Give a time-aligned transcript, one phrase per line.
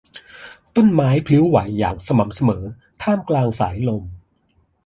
[0.75, 2.63] ต้นไม้พลิ้วไหวอย่างสม่ำเสมอ
[3.01, 4.03] ท่ามกลางสายลม